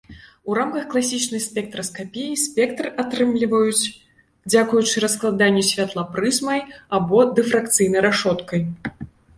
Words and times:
У 0.51 0.55
рамках 0.59 0.85
класічнай 0.93 1.41
спектраскапіі 1.47 2.39
спектр 2.45 2.89
атрымліваюць 3.03 3.89
дзякуючы 4.51 4.95
раскладанню 5.05 5.63
святла 5.71 6.03
прызмай 6.19 6.59
або 6.99 7.17
дыфракцыйнай 7.39 8.01
рашоткай. 8.11 8.61